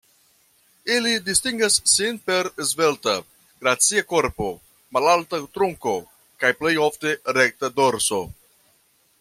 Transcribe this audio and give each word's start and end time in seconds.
Ili 0.93 1.09
distingas 1.27 1.75
sin 1.95 2.17
per 2.29 2.49
svelta, 2.69 3.13
gracia 3.65 4.05
korpo, 4.15 4.49
malalta 4.97 5.43
trunko 5.59 5.97
kaj 6.45 6.53
plej 6.63 6.75
ofte 6.91 7.17
rekta 7.41 7.75
dorso. 7.83 8.25